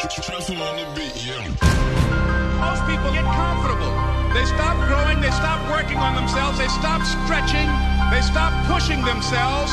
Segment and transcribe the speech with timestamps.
[0.00, 0.16] Most
[2.88, 3.92] people get comfortable.
[4.32, 7.68] They stop growing, they stop working on themselves, they stop stretching,
[8.08, 9.68] they stop pushing themselves,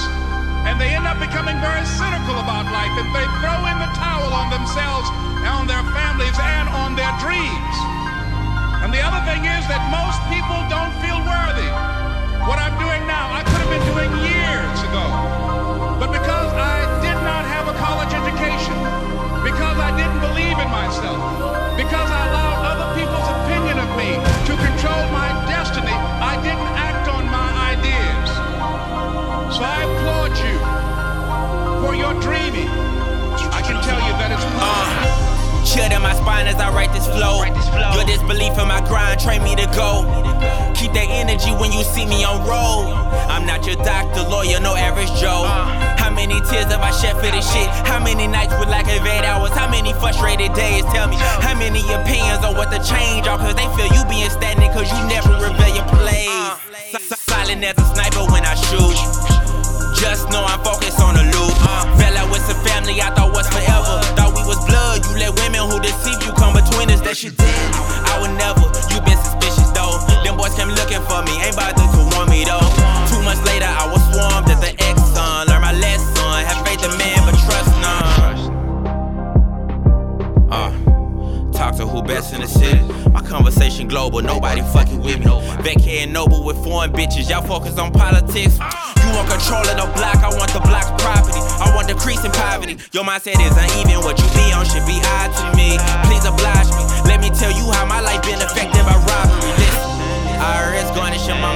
[0.67, 4.27] and they end up becoming very cynical about life, and they throw in the towel
[4.35, 5.07] on themselves,
[5.47, 7.75] and on their families, and on their dreams.
[8.83, 11.71] And the other thing is that most people don't feel worthy.
[12.43, 13.46] What I'm doing now, I
[31.97, 32.69] for your dreaming.
[33.49, 35.65] I can tell you that it's possible.
[35.65, 37.43] Chill in my spine as I write this flow.
[37.93, 40.05] Your disbelief in my grind, train me to go.
[40.77, 42.93] Keep that energy when you see me on road.
[43.27, 45.43] I'm not your doctor, lawyer, no average Joe.
[45.43, 45.97] Uh.
[45.97, 47.67] How many tears have I shed for this shit?
[47.83, 49.51] How many nights with lack of eight hours?
[49.51, 50.85] How many frustrated days?
[50.93, 53.37] Tell me, how many opinions on what the change are?
[53.37, 56.29] Cause they feel you being stagnant cause you never reveal your plays.
[56.29, 56.57] Uh.
[57.27, 58.16] Silent as a sniper
[67.25, 67.31] us.
[67.33, 68.05] That shit.
[68.05, 68.61] I would never.
[68.93, 69.97] You been suspicious though.
[70.23, 71.41] Them boys came looking for me.
[71.41, 72.61] Ain't bothered to warn me though.
[73.09, 75.47] Two months later, I was swarmed at the Exxon.
[75.47, 76.13] Learn my lesson.
[76.45, 78.05] Have faith in man, but trust none.
[80.51, 80.71] Uh,
[81.51, 82.81] talk to who best in the city.
[83.11, 85.25] My conversation global, nobody fucking with me.
[85.65, 88.59] Vacay and noble with foreign bitches, y'all focus on politics.
[89.03, 91.39] You want control of the block, I want the block's property.
[91.41, 92.77] I want decrease in poverty.
[92.91, 95.79] Your mindset is uneven, what you be on should be odd to me.
[96.05, 96.83] Please oblige me,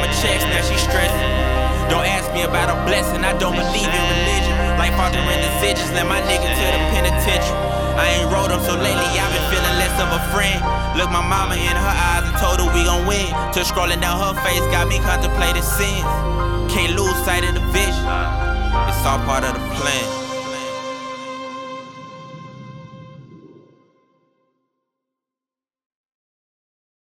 [0.01, 1.29] mama checks, now she stressing.
[1.89, 4.55] Don't ask me about a blessing, I don't believe in religion.
[4.81, 7.53] Life altering decisions, let my nigga to the penitentiary.
[8.01, 10.57] I ain't wrote them, so lately I've been feeling less of a friend.
[10.97, 13.29] Look my mama in her eyes and told her we gon' win.
[13.53, 16.01] Till scrolling down her face got me contemplating sin.
[16.71, 18.07] Can't lose sight of the vision.
[18.89, 20.30] It's all part of the plan.